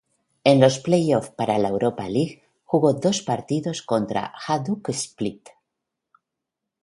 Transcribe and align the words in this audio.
En 0.43 0.59
los 0.59 0.79
playoffs 0.79 1.29
para 1.29 1.59
la 1.59 1.69
Europa 1.69 2.09
League, 2.09 2.41
jugó 2.65 2.93
los 2.93 3.01
dos 3.01 3.21
partidos 3.21 3.83
contra 3.83 4.33
Hajduk 4.47 4.89
Split. 4.89 5.47